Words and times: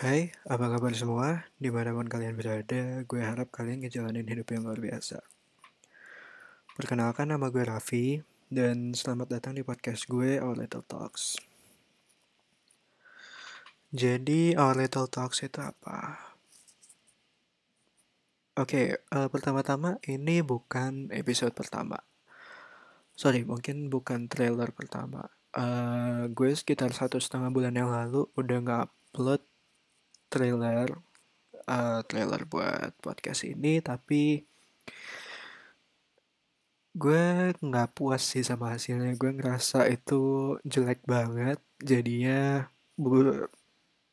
Hai, 0.00 0.32
apa 0.48 0.72
kabar 0.72 0.96
semua? 0.96 1.44
Di 1.60 1.68
mana 1.68 1.92
pun 1.92 2.08
kalian 2.08 2.32
berada, 2.32 3.04
gue 3.04 3.20
harap 3.20 3.52
kalian 3.52 3.84
ngejalanin 3.84 4.24
hidup 4.24 4.48
yang 4.48 4.64
luar 4.64 4.80
biasa. 4.80 5.20
Perkenalkan 6.72 7.28
nama 7.28 7.52
gue 7.52 7.60
Raffi, 7.60 8.24
dan 8.48 8.96
selamat 8.96 9.28
datang 9.28 9.52
di 9.52 9.60
podcast 9.60 10.08
gue, 10.08 10.40
Our 10.40 10.56
Little 10.56 10.88
Talks. 10.88 11.36
Jadi, 13.92 14.56
Our 14.56 14.80
Little 14.80 15.04
Talks 15.04 15.44
itu 15.44 15.60
apa? 15.60 16.32
Oke, 18.56 19.04
uh, 19.04 19.28
pertama-tama 19.28 20.00
ini 20.08 20.40
bukan 20.40 21.12
episode 21.12 21.52
pertama. 21.52 22.00
Sorry, 23.12 23.44
mungkin 23.44 23.92
bukan 23.92 24.32
trailer 24.32 24.72
pertama. 24.72 25.28
Uh, 25.52 26.24
gue 26.32 26.56
sekitar 26.56 26.88
satu 26.96 27.20
setengah 27.20 27.52
bulan 27.52 27.76
yang 27.76 27.92
lalu 27.92 28.24
udah 28.40 28.58
nggak 28.64 28.88
upload 28.88 29.44
trailer 30.32 30.88
uh, 31.66 32.00
trailer 32.08 32.42
buat 32.46 32.94
podcast 33.02 33.44
ini 33.44 33.82
tapi 33.82 34.46
gue 36.90 37.54
nggak 37.62 37.88
puas 37.94 38.22
sih 38.22 38.42
sama 38.42 38.74
hasilnya. 38.74 39.14
Gue 39.14 39.30
ngerasa 39.30 39.86
itu 39.86 40.56
jelek 40.66 41.00
banget. 41.06 41.58
Jadinya 41.78 42.66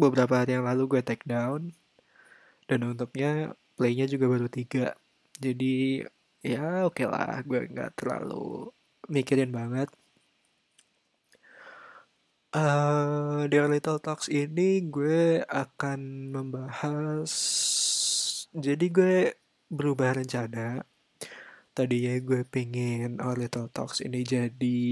beberapa 0.00 0.34
hari 0.40 0.56
yang 0.56 0.66
lalu 0.68 0.82
gue 0.98 1.02
take 1.04 1.24
down. 1.28 1.76
Dan 2.68 2.88
untuknya 2.88 3.52
playnya 3.76 4.06
juga 4.08 4.26
baru 4.32 4.48
tiga. 4.48 4.96
Jadi 5.36 6.00
ya 6.42 6.88
oke 6.88 7.04
okay 7.04 7.06
lah 7.06 7.38
gue 7.46 7.70
nggak 7.70 7.94
terlalu 7.98 8.72
mikirin 9.06 9.54
banget 9.54 9.88
Uh, 12.52 13.48
di 13.48 13.56
Little 13.56 13.96
Talks 13.96 14.28
ini 14.28 14.84
gue 14.84 15.40
akan 15.40 16.00
membahas 16.36 17.32
jadi 18.52 18.86
gue 18.92 19.16
berubah 19.72 20.20
rencana. 20.20 20.84
Tadinya 21.72 22.12
gue 22.20 22.44
pengen 22.44 23.24
Our 23.24 23.48
Little 23.48 23.72
Talks 23.72 24.04
ini 24.04 24.20
jadi 24.20 24.84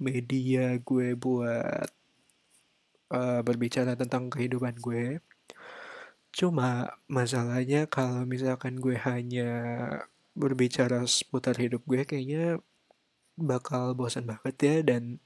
media 0.00 0.80
gue 0.80 1.12
buat 1.12 1.84
uh, 3.12 3.40
berbicara 3.44 3.92
tentang 3.92 4.32
kehidupan 4.32 4.80
gue. 4.80 5.20
Cuma 6.32 6.96
masalahnya 7.12 7.84
kalau 7.92 8.24
misalkan 8.24 8.80
gue 8.80 8.96
hanya 8.96 9.52
berbicara 10.32 11.04
seputar 11.04 11.60
hidup 11.60 11.84
gue 11.84 12.08
kayaknya 12.08 12.56
bakal 13.36 13.92
bosan 13.92 14.24
banget 14.24 14.56
ya 14.64 14.76
dan 14.80 15.20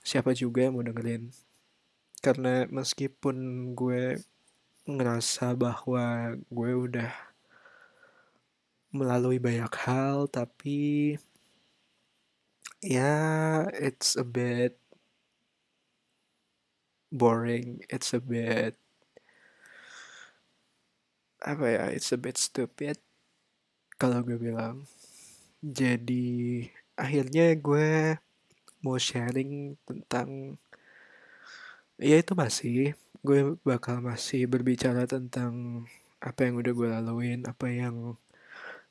siapa 0.00 0.32
juga 0.32 0.64
yang 0.66 0.76
mau 0.76 0.84
dengerin. 0.84 1.32
Karena 2.20 2.68
meskipun 2.68 3.36
gue 3.72 4.20
ngerasa 4.84 5.56
bahwa 5.56 6.36
gue 6.48 6.72
udah 6.76 7.12
melalui 8.90 9.38
banyak 9.38 9.70
hal 9.86 10.26
tapi 10.26 11.14
ya 12.82 13.64
it's 13.76 14.18
a 14.18 14.26
bit 14.26 14.76
boring. 17.08 17.84
It's 17.88 18.12
a 18.12 18.20
bit 18.20 18.76
apa 21.40 21.64
ya 21.72 21.84
it's 21.88 22.12
a 22.12 22.20
bit 22.20 22.36
stupid 22.36 23.00
kalau 23.96 24.20
gue 24.20 24.36
bilang. 24.36 24.84
Jadi 25.60 26.68
akhirnya 26.96 27.52
gue 27.56 28.16
mau 28.80 28.96
sharing 28.96 29.76
tentang 29.84 30.58
ya 32.00 32.16
itu 32.16 32.32
masih 32.32 32.96
gue 33.20 33.54
bakal 33.60 34.00
masih 34.00 34.48
berbicara 34.48 35.04
tentang 35.04 35.84
apa 36.20 36.48
yang 36.48 36.60
udah 36.60 36.72
gue 36.72 36.88
laluin 36.88 37.40
apa 37.44 37.66
yang 37.68 38.16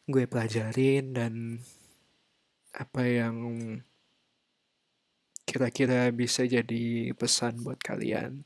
gue 0.10 0.26
pelajarin 0.26 1.14
dan 1.14 1.34
apa 2.74 3.02
yang 3.06 3.36
kira-kira 5.50 6.14
bisa 6.14 6.46
jadi 6.46 7.10
pesan 7.18 7.66
buat 7.66 7.82
kalian. 7.82 8.46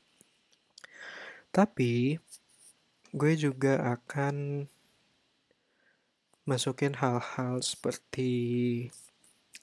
Tapi 1.52 2.16
gue 3.12 3.32
juga 3.36 4.00
akan 4.00 4.64
masukin 6.48 6.96
hal-hal 6.96 7.60
seperti 7.60 8.32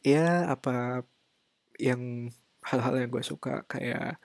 ya 0.05 0.49
apa 0.49 1.05
yang 1.81 2.29
hal-hal 2.61 2.93
yang 3.01 3.09
gue 3.09 3.25
suka 3.25 3.65
kayak 3.65 4.21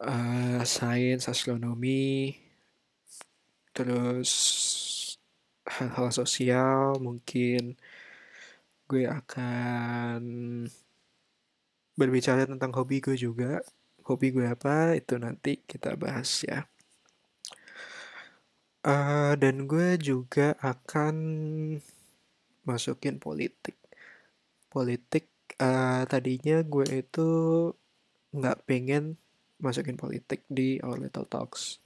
uh, 0.00 0.64
sains, 0.64 1.28
astronomi, 1.28 2.32
terus 3.76 4.32
hal-hal 5.68 6.08
sosial 6.12 6.96
mungkin 7.00 7.76
gue 8.84 9.04
akan 9.08 10.20
berbicara 11.96 12.48
tentang 12.48 12.72
hobi 12.72 13.04
gue 13.04 13.16
juga. 13.16 13.60
Hobi 14.04 14.36
gue 14.36 14.44
apa 14.44 14.92
itu 14.96 15.16
nanti 15.16 15.60
kita 15.64 15.96
bahas 15.96 16.44
ya. 16.44 16.68
Uh, 18.84 19.32
dan 19.40 19.64
gue 19.64 19.96
juga 19.96 20.52
akan 20.60 21.16
masukin 22.68 23.16
politik. 23.16 23.80
Politik 24.68 25.33
uh, 25.60 26.02
tadinya 26.08 26.62
gue 26.64 26.86
itu 27.04 27.28
nggak 28.34 28.66
pengen 28.66 29.18
masukin 29.62 29.96
politik 29.96 30.42
di 30.50 30.82
Our 30.82 31.06
Little 31.06 31.28
Talks. 31.28 31.78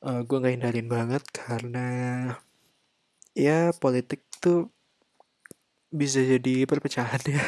Uh, 0.00 0.24
gue 0.24 0.36
nggak 0.40 0.54
hindarin 0.56 0.88
banget 0.88 1.24
karena 1.30 1.88
ya 3.36 3.70
politik 3.76 4.24
tuh 4.40 4.72
bisa 5.90 6.22
jadi 6.22 6.64
perpecahan 6.64 7.22
ya. 7.26 7.44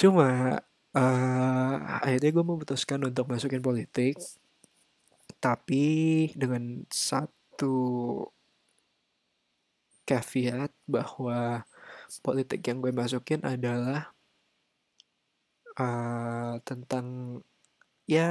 Cuma 0.00 0.60
uh, 0.96 1.74
akhirnya 2.00 2.30
gue 2.32 2.44
memutuskan 2.44 3.00
untuk 3.04 3.28
masukin 3.28 3.60
politik, 3.60 4.16
tapi 5.40 6.28
dengan 6.36 6.84
satu 6.88 7.76
caveat 10.08 10.72
bahwa 10.88 11.62
politik 12.18 12.66
yang 12.66 12.82
gue 12.82 12.90
masukin 12.90 13.38
adalah 13.46 14.10
uh, 15.78 16.58
tentang 16.66 17.38
ya 18.10 18.26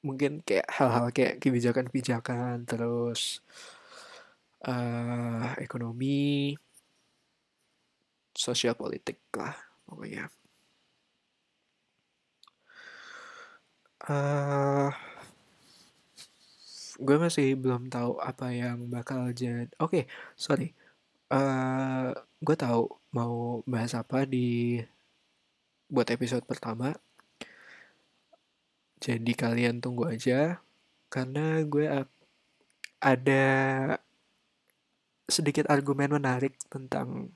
mungkin 0.00 0.40
kayak 0.40 0.64
hal-hal 0.72 1.12
kayak 1.12 1.36
kebijakan-kebijakan 1.44 2.64
terus 2.64 3.44
uh, 4.64 5.52
ekonomi 5.60 6.56
sosial 8.32 8.72
politik 8.72 9.20
lah 9.36 9.52
pokoknya. 9.84 10.32
Uh, 14.00 14.88
gue 17.00 17.16
masih 17.20 17.56
belum 17.56 17.92
tahu 17.92 18.16
apa 18.20 18.52
yang 18.52 18.88
bakal 18.88 19.28
jadi 19.32 19.68
oke 19.76 19.92
okay, 19.92 20.04
sorry 20.36 20.72
uh, 21.30 22.10
gue 22.42 22.56
tahu 22.58 22.90
mau 23.14 23.62
bahas 23.66 23.94
apa 23.94 24.26
di 24.26 24.78
buat 25.90 26.06
episode 26.10 26.44
pertama. 26.46 26.94
Jadi 29.00 29.32
kalian 29.32 29.80
tunggu 29.80 30.06
aja 30.12 30.60
karena 31.08 31.64
gue 31.64 31.88
ada 33.00 33.46
sedikit 35.26 35.70
argumen 35.72 36.20
menarik 36.20 36.58
tentang 36.68 37.32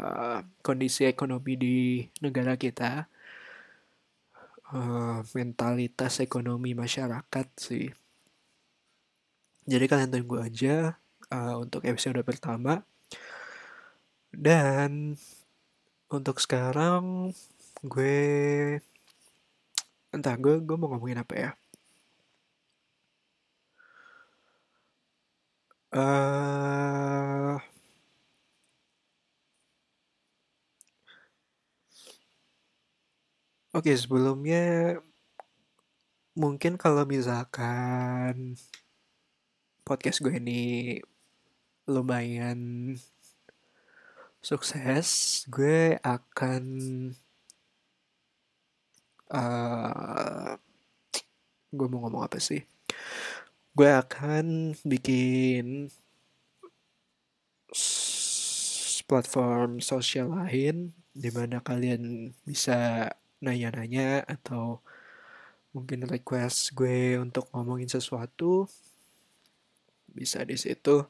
uh, 0.00 0.42
kondisi 0.64 1.06
ekonomi 1.06 1.54
di 1.54 1.78
negara 2.18 2.58
kita, 2.58 3.06
uh, 4.74 5.22
mentalitas 5.36 6.18
ekonomi 6.18 6.74
masyarakat 6.74 7.46
sih. 7.54 7.86
Jadi 9.62 9.84
kalian 9.86 10.10
tunggu 10.10 10.42
aja 10.42 10.98
uh, 11.30 11.54
untuk 11.62 11.86
episode 11.86 12.18
pertama. 12.26 12.82
Dan 14.32 15.16
untuk 16.12 16.36
sekarang 16.40 17.32
gue 17.84 18.20
entah 20.12 20.36
gue 20.36 20.60
gue 20.60 20.76
mau 20.76 20.88
ngomongin 20.92 21.22
apa 21.24 21.34
ya. 21.36 21.50
Uh, 25.92 27.60
Oke, 33.72 33.88
okay, 33.88 33.96
sebelumnya 33.96 34.60
mungkin 36.36 36.76
kalau 36.76 37.04
misalkan 37.08 38.56
podcast 39.84 40.20
gue 40.24 40.32
ini 40.36 40.60
lumayan 41.88 42.92
sukses, 44.42 45.08
gue 45.46 46.02
akan 46.02 46.64
uh, 49.30 50.58
gue 51.70 51.86
mau 51.88 52.04
ngomong 52.04 52.26
apa 52.26 52.42
sih? 52.42 52.60
Gue 53.72 53.88
akan 53.88 54.76
bikin 54.82 55.88
platform 59.06 59.78
sosial 59.78 60.34
lain 60.34 60.90
di 61.14 61.30
mana 61.30 61.62
kalian 61.62 62.34
bisa 62.42 63.08
nanya-nanya 63.38 64.26
atau 64.26 64.82
mungkin 65.72 66.04
request 66.04 66.74
gue 66.76 67.16
untuk 67.16 67.46
ngomongin 67.54 67.88
sesuatu. 67.88 68.66
Bisa 70.10 70.44
di 70.44 70.58
situ. 70.58 71.06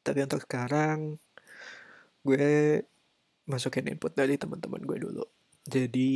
Tapi 0.00 0.24
untuk 0.24 0.44
sekarang 0.44 1.20
gue 2.24 2.80
masukin 3.44 3.92
input 3.92 4.16
dari 4.16 4.40
teman-teman 4.40 4.80
gue 4.80 4.98
dulu. 5.04 5.24
Jadi 5.68 6.12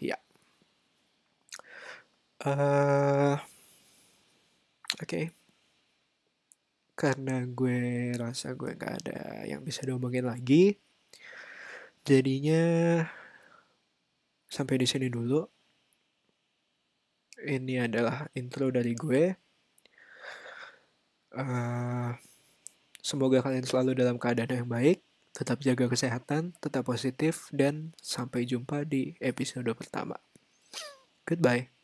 ya. 0.00 0.16
Uh, 2.44 3.40
oke. 5.00 5.08
Okay. 5.08 5.24
karena 6.96 7.44
gue 7.44 8.08
rasa 8.16 8.56
gue 8.56 8.72
gak 8.72 9.04
ada 9.04 9.44
yang 9.44 9.60
bisa 9.60 9.84
diomongin 9.84 10.24
lagi 10.24 10.80
jadinya 12.08 13.04
sampai 14.48 14.80
di 14.80 14.86
sini 14.88 15.10
dulu. 15.10 15.42
Ini 17.36 17.84
adalah 17.84 18.32
intro 18.32 18.72
dari 18.72 18.96
gue. 18.96 19.24
Uh, 21.36 22.16
semoga 23.04 23.44
kalian 23.44 23.66
selalu 23.68 23.92
dalam 23.92 24.16
keadaan 24.16 24.64
yang 24.64 24.70
baik 24.72 25.04
tetap 25.36 25.60
jaga 25.60 25.84
kesehatan, 25.92 26.56
tetap 26.64 26.88
positif, 26.88 27.52
dan 27.52 27.92
sampai 28.00 28.48
jumpa 28.48 28.88
di 28.88 29.12
episode 29.20 29.68
pertama. 29.76 30.16
Goodbye. 31.28 31.75